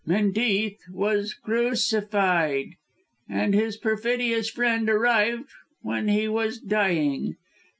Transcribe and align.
Menteith 0.03 0.79
was 0.91 1.35
crucified 1.35 2.69
and 3.29 3.53
his 3.53 3.77
perfidious 3.77 4.49
friend 4.49 4.89
arrived 4.89 5.49
when 5.83 6.07
he 6.07 6.27
was 6.27 6.57
dying. 6.57 7.35